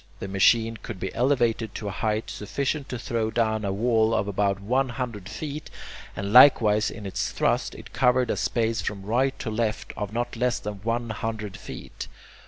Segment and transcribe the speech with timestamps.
[0.17, 4.27] The machine could be elevated to a height sufficient to throw down a wall of
[4.27, 5.69] about one hundred feet,
[6.15, 10.35] and likewise in its thrust it covered a space from right to left of not
[10.35, 12.07] less than one hundred feet.